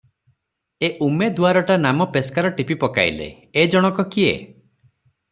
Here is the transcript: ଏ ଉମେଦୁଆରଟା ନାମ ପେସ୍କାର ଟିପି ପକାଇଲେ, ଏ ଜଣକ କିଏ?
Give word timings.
ଏ 0.85 0.87
ଉମେଦୁଆରଟା 1.07 1.75
ନାମ 1.83 2.07
ପେସ୍କାର 2.15 2.51
ଟିପି 2.59 2.77
ପକାଇଲେ, 2.85 3.27
ଏ 3.61 3.67
ଜଣକ 3.75 4.07
କିଏ? 4.17 4.33